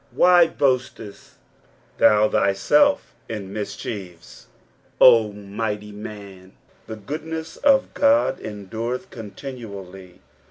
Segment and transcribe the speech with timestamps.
[0.15, 1.33] WHY boastest
[1.99, 4.47] thou thyself in mischief,
[4.99, 6.53] O mighty man?
[6.87, 10.23] the gooriness of God endureth continually.